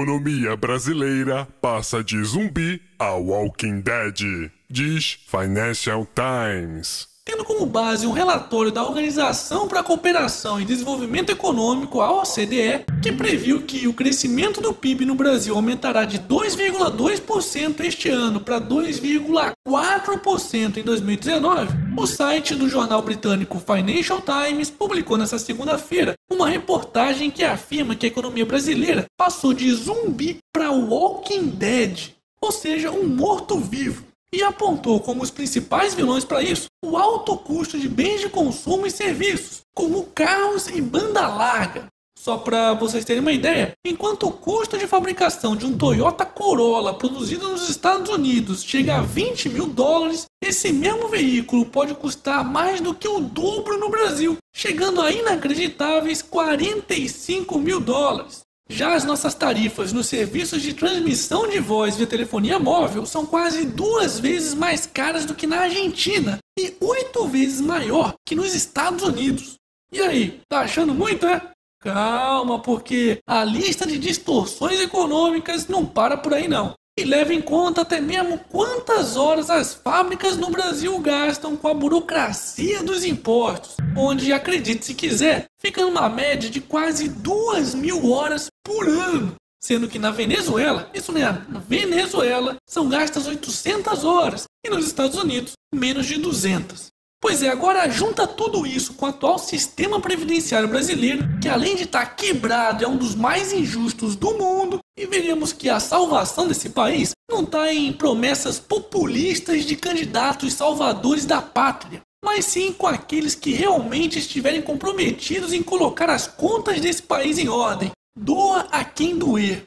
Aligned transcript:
economia 0.00 0.56
brasileira 0.56 1.46
passa 1.60 2.02
de 2.02 2.24
zumbi 2.24 2.80
a 2.98 3.16
Walking 3.16 3.82
Dead, 3.82 4.50
diz 4.68 5.18
Financial 5.26 6.06
Times. 6.14 7.06
Tendo 7.22 7.44
como 7.44 7.66
base 7.66 8.06
um 8.06 8.12
relatório 8.12 8.72
da 8.72 8.82
Organização 8.82 9.68
para 9.68 9.80
a 9.80 9.84
Cooperação 9.84 10.58
e 10.58 10.64
Desenvolvimento 10.64 11.28
Econômico, 11.28 12.00
a 12.00 12.10
OCDE, 12.10 12.86
que 13.02 13.12
previu 13.12 13.60
que 13.60 13.86
o 13.86 13.92
crescimento 13.92 14.62
do 14.62 14.72
PIB 14.72 15.04
no 15.04 15.14
Brasil 15.14 15.54
aumentará 15.54 16.06
de 16.06 16.18
2,2% 16.18 17.80
este 17.80 18.08
ano 18.08 18.40
para 18.40 18.58
2,4% 18.58 20.78
em 20.78 20.82
2019, 20.82 21.89
o 21.96 22.06
site 22.06 22.54
do 22.54 22.68
jornal 22.68 23.02
britânico 23.02 23.58
Financial 23.58 24.20
Times 24.22 24.70
publicou 24.70 25.16
nesta 25.16 25.38
segunda-feira 25.38 26.14
uma 26.30 26.48
reportagem 26.48 27.30
que 27.30 27.44
afirma 27.44 27.94
que 27.94 28.06
a 28.06 28.08
economia 28.08 28.46
brasileira 28.46 29.06
passou 29.18 29.52
de 29.52 29.70
zumbi 29.72 30.38
para 30.52 30.70
Walking 30.70 31.48
Dead, 31.48 32.10
ou 32.40 32.52
seja, 32.52 32.90
um 32.90 33.06
morto-vivo 33.06 34.04
e 34.32 34.42
apontou 34.42 35.00
como 35.00 35.22
os 35.22 35.30
principais 35.30 35.94
vilões 35.94 36.24
para 36.24 36.42
isso 36.42 36.66
o 36.84 36.96
alto 36.96 37.36
custo 37.36 37.78
de 37.78 37.88
bens 37.88 38.20
de 38.20 38.28
consumo 38.28 38.86
e 38.86 38.90
serviços, 38.90 39.60
como 39.74 40.04
carros 40.06 40.68
e 40.68 40.80
banda 40.80 41.26
larga. 41.26 41.86
Só 42.20 42.36
para 42.36 42.74
vocês 42.74 43.02
terem 43.02 43.22
uma 43.22 43.32
ideia, 43.32 43.72
enquanto 43.82 44.28
o 44.28 44.30
custo 44.30 44.76
de 44.76 44.86
fabricação 44.86 45.56
de 45.56 45.64
um 45.64 45.74
Toyota 45.74 46.26
Corolla 46.26 46.92
produzido 46.92 47.48
nos 47.48 47.70
Estados 47.70 48.10
Unidos 48.10 48.62
chega 48.62 48.98
a 48.98 49.00
20 49.00 49.48
mil 49.48 49.66
dólares, 49.66 50.26
esse 50.44 50.70
mesmo 50.70 51.08
veículo 51.08 51.64
pode 51.64 51.94
custar 51.94 52.44
mais 52.44 52.78
do 52.78 52.92
que 52.92 53.08
o 53.08 53.20
dobro 53.20 53.78
no 53.78 53.88
Brasil, 53.88 54.36
chegando 54.54 55.00
a 55.00 55.10
inacreditáveis 55.10 56.20
45 56.20 57.58
mil 57.58 57.80
dólares. 57.80 58.42
Já 58.68 58.94
as 58.94 59.04
nossas 59.04 59.34
tarifas 59.34 59.90
nos 59.90 60.06
serviços 60.06 60.60
de 60.60 60.74
transmissão 60.74 61.48
de 61.48 61.58
voz 61.58 61.96
via 61.96 62.06
telefonia 62.06 62.58
móvel 62.58 63.06
são 63.06 63.24
quase 63.24 63.64
duas 63.64 64.20
vezes 64.20 64.52
mais 64.52 64.84
caras 64.84 65.24
do 65.24 65.34
que 65.34 65.46
na 65.46 65.60
Argentina 65.60 66.36
e 66.58 66.74
oito 66.82 67.26
vezes 67.26 67.62
maior 67.62 68.12
que 68.26 68.34
nos 68.34 68.54
Estados 68.54 69.04
Unidos. 69.04 69.54
E 69.90 70.00
aí, 70.02 70.40
tá 70.48 70.60
achando 70.60 70.94
muito, 70.94 71.26
é? 71.26 71.49
Calma, 71.82 72.58
porque 72.58 73.20
a 73.26 73.42
lista 73.42 73.86
de 73.86 73.98
distorções 73.98 74.80
econômicas 74.80 75.66
não 75.66 75.86
para 75.86 76.16
por 76.16 76.34
aí 76.34 76.46
não. 76.46 76.74
E 76.98 77.04
leva 77.04 77.32
em 77.32 77.40
conta 77.40 77.80
até 77.80 77.98
mesmo 77.98 78.38
quantas 78.50 79.16
horas 79.16 79.48
as 79.48 79.72
fábricas 79.72 80.36
no 80.36 80.50
Brasil 80.50 80.98
gastam 80.98 81.56
com 81.56 81.68
a 81.68 81.72
burocracia 81.72 82.82
dos 82.82 83.02
impostos, 83.04 83.76
onde, 83.96 84.30
acredite 84.30 84.84
se 84.84 84.94
quiser, 84.94 85.46
fica 85.58 85.80
numa 85.80 86.10
média 86.10 86.50
de 86.50 86.60
quase 86.60 87.08
duas 87.08 87.74
mil 87.74 88.10
horas 88.10 88.48
por 88.62 88.86
ano. 88.86 89.34
Sendo 89.62 89.88
que 89.88 89.98
na 89.98 90.10
Venezuela, 90.10 90.90
isso 90.92 91.12
mesmo, 91.12 91.42
na 91.48 91.60
Venezuela, 91.60 92.56
são 92.68 92.90
gastas 92.90 93.26
800 93.26 94.04
horas 94.04 94.44
e 94.62 94.68
nos 94.68 94.86
Estados 94.86 95.16
Unidos, 95.16 95.52
menos 95.74 96.04
de 96.04 96.18
200. 96.18 96.88
Pois 97.22 97.42
é, 97.42 97.50
agora 97.50 97.88
junta 97.90 98.26
tudo 98.26 98.66
isso 98.66 98.94
com 98.94 99.04
o 99.04 99.08
atual 99.10 99.38
sistema 99.38 100.00
previdenciário 100.00 100.66
brasileiro, 100.66 101.38
que 101.38 101.50
além 101.50 101.76
de 101.76 101.82
estar 101.82 102.06
tá 102.06 102.14
quebrado, 102.14 102.82
é 102.82 102.88
um 102.88 102.96
dos 102.96 103.14
mais 103.14 103.52
injustos 103.52 104.16
do 104.16 104.38
mundo, 104.38 104.80
e 104.98 105.04
veremos 105.04 105.52
que 105.52 105.68
a 105.68 105.78
salvação 105.78 106.48
desse 106.48 106.70
país 106.70 107.10
não 107.30 107.42
está 107.42 107.72
em 107.72 107.92
promessas 107.92 108.58
populistas 108.58 109.66
de 109.66 109.76
candidatos 109.76 110.54
salvadores 110.54 111.26
da 111.26 111.42
pátria, 111.42 112.00
mas 112.24 112.46
sim 112.46 112.72
com 112.72 112.86
aqueles 112.86 113.34
que 113.34 113.52
realmente 113.52 114.18
estiverem 114.18 114.62
comprometidos 114.62 115.52
em 115.52 115.62
colocar 115.62 116.08
as 116.08 116.26
contas 116.26 116.80
desse 116.80 117.02
país 117.02 117.36
em 117.36 117.50
ordem. 117.50 117.90
Doa 118.16 118.66
a 118.70 118.82
quem 118.82 119.16
doer. 119.16 119.66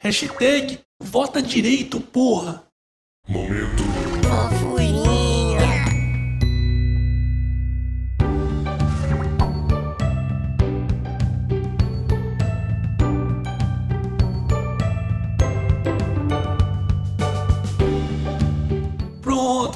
Hashtag 0.00 0.78
vota 1.02 1.42
direito, 1.42 2.00
porra. 2.00 2.64
Momento 3.28 3.83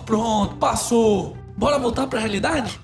Pronto, 0.08 0.56
passou. 0.56 1.36
Bora 1.54 1.78
voltar 1.78 2.06
para 2.06 2.18
a 2.18 2.22
realidade? 2.22 2.80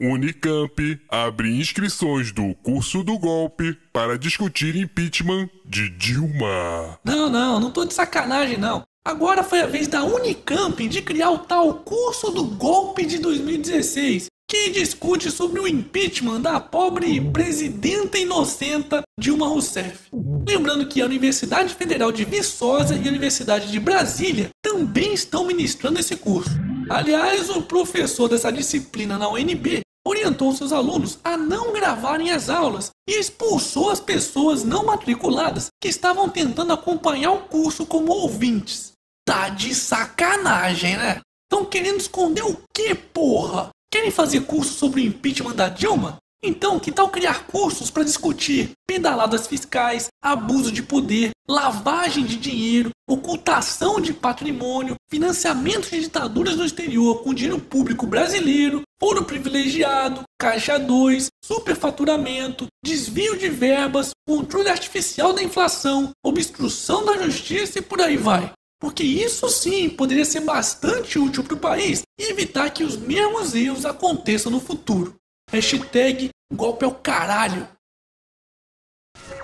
Unicamp 0.00 1.00
abre 1.08 1.56
inscrições 1.56 2.32
do 2.32 2.52
curso 2.56 3.04
do 3.04 3.16
golpe 3.16 3.78
para 3.92 4.18
discutir 4.18 4.74
impeachment 4.74 5.48
de 5.64 5.88
Dilma. 5.90 6.98
Não, 7.04 7.30
não, 7.30 7.60
não 7.60 7.70
tô 7.70 7.84
de 7.84 7.94
sacanagem 7.94 8.58
não. 8.58 8.82
Agora 9.04 9.44
foi 9.44 9.60
a 9.60 9.66
vez 9.66 9.86
da 9.86 10.02
Unicamp 10.02 10.88
de 10.88 11.00
criar 11.00 11.30
o 11.30 11.38
tal 11.38 11.74
curso 11.74 12.32
do 12.32 12.42
golpe 12.42 13.06
de 13.06 13.20
2016, 13.20 14.26
que 14.52 14.68
discute 14.68 15.30
sobre 15.30 15.58
o 15.60 15.66
impeachment 15.66 16.42
da 16.42 16.60
pobre 16.60 17.18
presidenta 17.32 18.18
inocenta 18.18 19.00
Dilma 19.18 19.48
Rousseff. 19.48 20.10
Lembrando 20.46 20.86
que 20.86 21.00
a 21.00 21.06
Universidade 21.06 21.74
Federal 21.74 22.12
de 22.12 22.26
Viçosa 22.26 22.94
e 22.94 23.06
a 23.06 23.10
Universidade 23.10 23.72
de 23.72 23.80
Brasília 23.80 24.50
também 24.62 25.14
estão 25.14 25.46
ministrando 25.46 25.98
esse 25.98 26.16
curso. 26.16 26.50
Aliás, 26.90 27.48
o 27.48 27.62
professor 27.62 28.28
dessa 28.28 28.52
disciplina 28.52 29.16
na 29.16 29.26
UNB 29.26 29.80
orientou 30.06 30.52
seus 30.52 30.70
alunos 30.70 31.18
a 31.24 31.34
não 31.34 31.72
gravarem 31.72 32.30
as 32.30 32.50
aulas 32.50 32.90
e 33.08 33.18
expulsou 33.18 33.88
as 33.88 34.00
pessoas 34.00 34.64
não 34.64 34.84
matriculadas 34.84 35.68
que 35.80 35.88
estavam 35.88 36.28
tentando 36.28 36.74
acompanhar 36.74 37.32
o 37.32 37.44
curso 37.44 37.86
como 37.86 38.12
ouvintes. 38.12 38.92
Tá 39.26 39.48
de 39.48 39.74
sacanagem, 39.74 40.98
né? 40.98 41.20
Estão 41.50 41.64
querendo 41.64 42.00
esconder 42.00 42.44
o 42.44 42.58
que, 42.74 42.94
porra? 42.94 43.70
Querem 43.92 44.10
fazer 44.10 44.46
curso 44.46 44.72
sobre 44.72 45.02
o 45.02 45.04
impeachment 45.04 45.54
da 45.54 45.68
Dilma? 45.68 46.16
Então, 46.42 46.80
que 46.80 46.90
tal 46.90 47.10
criar 47.10 47.46
cursos 47.46 47.90
para 47.90 48.02
discutir 48.02 48.70
pedaladas 48.88 49.46
fiscais, 49.46 50.06
abuso 50.24 50.72
de 50.72 50.82
poder, 50.82 51.30
lavagem 51.46 52.24
de 52.24 52.36
dinheiro, 52.36 52.88
ocultação 53.06 54.00
de 54.00 54.14
patrimônio, 54.14 54.94
financiamento 55.10 55.90
de 55.90 56.00
ditaduras 56.00 56.56
no 56.56 56.64
exterior 56.64 57.22
com 57.22 57.34
dinheiro 57.34 57.60
público 57.60 58.06
brasileiro, 58.06 58.80
foro 58.98 59.26
privilegiado, 59.26 60.22
caixa 60.40 60.78
2, 60.78 61.26
superfaturamento, 61.44 62.68
desvio 62.82 63.36
de 63.36 63.50
verbas, 63.50 64.12
controle 64.26 64.70
artificial 64.70 65.34
da 65.34 65.42
inflação, 65.42 66.12
obstrução 66.24 67.04
da 67.04 67.18
justiça 67.18 67.78
e 67.78 67.82
por 67.82 68.00
aí 68.00 68.16
vai 68.16 68.52
porque 68.82 69.04
isso 69.04 69.48
sim 69.48 69.88
poderia 69.88 70.24
ser 70.24 70.40
bastante 70.40 71.16
útil 71.16 71.44
para 71.44 71.54
o 71.54 71.60
país 71.60 72.02
e 72.18 72.24
evitar 72.24 72.68
que 72.68 72.82
os 72.82 72.96
mesmos 72.96 73.54
erros 73.54 73.86
aconteçam 73.86 74.50
no 74.50 74.58
futuro. 74.58 75.14
Hashtag 75.52 76.30
golpe 76.52 76.84
ao 76.84 76.92
caralho. 76.92 77.68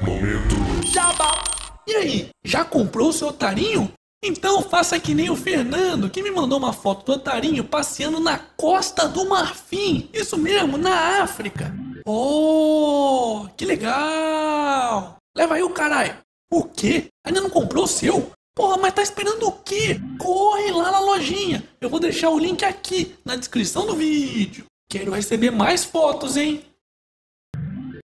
Momento. 0.01 0.57
Jabá. 0.93 1.45
E 1.87 1.95
aí, 1.95 2.29
já 2.45 2.65
comprou 2.65 3.11
o 3.11 3.13
seu 3.13 3.29
otarinho? 3.29 3.93
Então 4.25 4.61
faça 4.61 4.99
que 4.99 5.15
nem 5.15 5.31
o 5.31 5.37
Fernando, 5.37 6.11
que 6.11 6.21
me 6.21 6.33
mandou 6.33 6.59
uma 6.59 6.73
foto 6.73 7.07
do 7.07 7.13
otarinho 7.13 7.63
passeando 7.63 8.19
na 8.19 8.39
costa 8.39 9.07
do 9.07 9.25
Marfim. 9.29 10.11
Isso 10.13 10.37
mesmo, 10.37 10.77
na 10.77 11.23
África. 11.23 11.73
Oh, 12.05 13.47
que 13.57 13.65
legal! 13.65 15.17
Leva 15.37 15.55
aí 15.55 15.63
o 15.63 15.71
caralho. 15.71 16.17
O 16.53 16.65
quê? 16.65 17.07
Ainda 17.25 17.41
não 17.41 17.51
comprou 17.51 17.85
o 17.85 17.89
seu? 17.89 18.33
Porra, 18.59 18.77
mas 18.77 18.93
tá 18.93 19.03
esperando 19.03 19.47
o 19.47 19.53
quê? 19.53 20.01
Corre 20.19 20.73
lá 20.73 20.91
na 20.91 20.99
lojinha. 20.99 21.63
Eu 21.81 21.89
vou 21.89 22.01
deixar 22.01 22.29
o 22.31 22.39
link 22.41 22.65
aqui 22.65 23.15
na 23.25 23.37
descrição 23.37 23.87
do 23.87 23.95
vídeo. 23.95 24.65
Quero 24.91 25.13
receber 25.13 25.53
mais 25.53 25.85
fotos, 25.85 26.37
hein? 26.37 26.65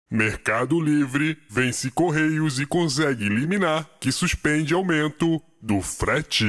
Mercado 0.10 0.82
Livre 0.82 1.38
vence 1.48 1.92
Correios 1.92 2.60
e 2.60 2.66
consegue 2.66 3.28
eliminar 3.28 3.88
que 4.00 4.12
suspende 4.12 4.74
aumento 4.74 5.40
do 5.62 5.80
frete. 5.80 6.44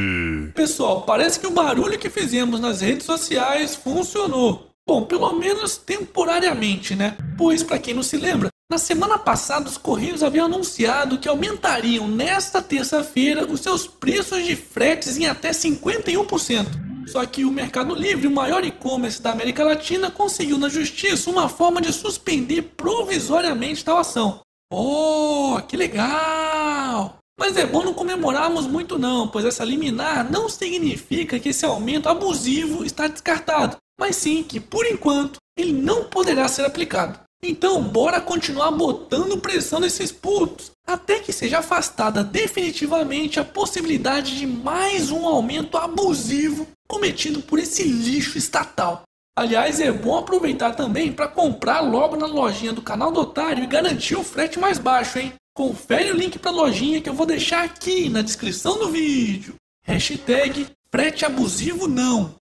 Pessoal, 0.55 1.03
parece 1.03 1.39
que 1.39 1.47
o 1.47 1.51
barulho 1.53 1.99
que 1.99 2.09
fizemos 2.09 2.61
nas 2.61 2.81
redes 2.81 3.05
sociais 3.05 3.77
funcionou. 3.77 4.71
Bom, 4.89 5.05
pelo 5.05 5.35
menos 5.35 5.77
temporariamente, 5.77 6.97
né? 6.97 7.15
Pois, 7.37 7.63
para 7.63 7.79
quem 7.79 7.93
não 7.93 8.03
se 8.03 8.17
lembra, 8.17 8.49
na 8.73 8.79
semana 8.79 9.19
passada, 9.19 9.69
os 9.69 9.77
Correios 9.77 10.23
haviam 10.23 10.47
anunciado 10.47 11.19
que 11.19 11.29
aumentariam 11.29 12.09
nesta 12.09 12.63
terça-feira 12.63 13.45
os 13.45 13.61
seus 13.61 13.87
preços 13.87 14.47
de 14.47 14.57
fretes 14.57 15.19
em 15.19 15.27
até 15.27 15.51
51%. 15.51 16.67
Só 17.07 17.27
que 17.27 17.45
o 17.45 17.51
Mercado 17.51 17.95
Livre, 17.95 18.27
o 18.27 18.31
maior 18.31 18.65
e-commerce 18.65 19.21
da 19.21 19.31
América 19.31 19.63
Latina, 19.63 20.11
conseguiu 20.11 20.57
na 20.57 20.71
justiça 20.71 21.29
uma 21.29 21.51
forma 21.51 21.83
de 21.83 21.93
suspender 21.93 22.63
provisoriamente 22.75 23.85
tal 23.85 23.99
ação. 23.99 24.41
Oh, 24.73 25.61
que 25.69 25.77
legal! 25.77 27.19
Mas 27.39 27.59
é 27.59 27.67
bom 27.67 27.85
não 27.85 27.93
comemorarmos 27.93 28.67
muito 28.67 28.99
não, 28.99 29.29
pois 29.29 29.45
essa 29.45 29.65
liminar 29.65 30.33
não 30.33 30.49
significa 30.49 31.39
que 31.39 31.51
esse 31.51 31.67
aumento 31.67 32.09
abusivo 32.09 32.87
está 32.87 33.07
descartado, 33.07 33.77
mas 34.01 34.17
sim 34.17 34.43
que, 34.43 34.59
por 34.59 34.87
enquanto, 34.87 35.37
ele 35.59 35.75
não 35.75 36.05
poderá 36.05 36.49
ser 36.49 36.65
aplicado. 36.65 37.21
Então 37.45 37.83
bora 37.83 38.21
continuar 38.21 38.71
botando 38.71 39.41
pressão 39.41 39.81
nesses 39.81 40.13
putos, 40.13 40.71
até 40.87 41.19
que 41.19 41.33
seja 41.33 41.59
afastada 41.59 42.23
definitivamente 42.23 43.41
a 43.41 43.45
possibilidade 43.45 44.39
de 44.39 44.47
mais 44.47 45.11
um 45.11 45.27
aumento 45.27 45.77
abusivo 45.77 46.69
cometido 46.89 47.43
por 47.43 47.59
esse 47.59 47.83
lixo 47.83 48.39
estatal. 48.39 49.03
Aliás, 49.37 49.81
é 49.81 49.91
bom 49.91 50.17
aproveitar 50.17 50.77
também 50.77 51.11
para 51.11 51.27
comprar 51.27 51.81
logo 51.81 52.17
na 52.17 52.27
lojinha 52.27 52.73
do 52.73 52.83
canal 52.83 53.11
do 53.11 53.21
Otário 53.21 53.65
e 53.65 53.67
garantir 53.67 54.15
o 54.15 54.23
frete 54.23 54.61
mais 54.61 54.79
baixo, 54.79 55.19
hein? 55.19 55.33
Confere 55.55 56.13
o 56.13 56.17
link 56.17 56.39
para 56.39 56.51
a 56.51 56.55
lojinha 56.55 57.01
que 57.01 57.09
eu 57.09 57.15
vou 57.15 57.27
deixar 57.27 57.65
aqui 57.65 58.09
na 58.09 58.23
descrição 58.23 58.79
do 58.79 58.91
vídeo. 58.91 59.55
Hashtag 59.85 60.69
frete 60.91 61.25
abusivo 61.25 61.89
não. 61.89 62.37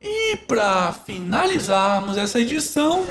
E 0.00 0.36
para 0.46 0.92
finalizarmos 0.92 2.18
essa 2.18 2.38
edição, 2.38 3.06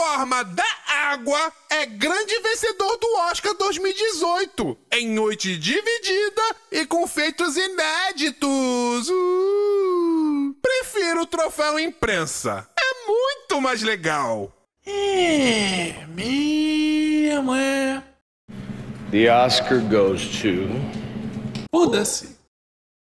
forma 0.00 0.42
da 0.42 0.64
água 1.10 1.52
é 1.68 1.84
grande 1.84 2.40
vencedor 2.40 2.96
do 2.96 3.16
Oscar 3.28 3.54
2018, 3.54 4.78
em 4.92 5.10
noite 5.10 5.58
dividida 5.58 6.42
e 6.72 6.86
com 6.86 7.06
feitos 7.06 7.54
inéditos. 7.54 9.10
Uh, 9.10 10.54
prefiro 10.62 11.20
o 11.20 11.26
troféu 11.26 11.78
imprensa. 11.78 12.66
É 12.78 13.06
muito 13.06 13.60
mais 13.60 13.82
legal. 13.82 14.50
É, 14.86 16.06
mesmo 16.06 17.54
é. 17.54 18.02
The 19.10 19.30
Oscar 19.30 19.80
goes 19.80 20.22
to. 20.40 20.66
Foda-se. 21.70 22.38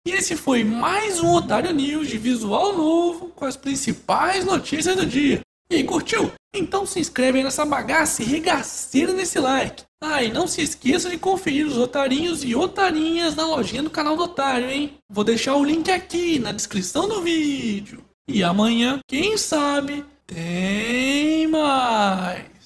E 0.04 0.10
esse 0.10 0.34
foi 0.34 0.64
mais 0.64 1.20
um 1.20 1.34
Otário 1.34 1.72
News 1.72 2.08
de 2.08 2.18
visual 2.18 2.76
novo 2.76 3.28
com 3.28 3.44
as 3.44 3.56
principais 3.56 4.44
notícias 4.44 4.96
do 4.96 5.06
dia. 5.06 5.40
E 5.70 5.76
aí, 5.76 5.84
curtiu? 5.84 6.32
Então 6.54 6.84
se 6.84 6.98
inscreve 6.98 7.42
nessa 7.42 7.64
bagaça 7.64 8.22
e 8.22 8.26
regaceira 8.26 9.12
nesse 9.12 9.38
like. 9.38 9.84
Ah, 10.02 10.22
e 10.22 10.32
não 10.32 10.46
se 10.46 10.62
esqueça 10.62 11.10
de 11.10 11.18
conferir 11.18 11.66
os 11.66 11.76
otarinhos 11.76 12.42
e 12.42 12.54
otarinhas 12.54 13.36
na 13.36 13.46
lojinha 13.46 13.82
do 13.82 13.90
canal 13.90 14.16
do 14.16 14.24
Otário, 14.24 14.70
hein? 14.70 14.98
Vou 15.08 15.22
deixar 15.22 15.54
o 15.54 15.64
link 15.64 15.90
aqui 15.90 16.38
na 16.38 16.52
descrição 16.52 17.06
do 17.06 17.22
vídeo. 17.22 18.02
E 18.26 18.42
amanhã, 18.42 18.98
quem 19.06 19.36
sabe, 19.36 20.04
tem 20.26 21.46
mais. 21.48 22.59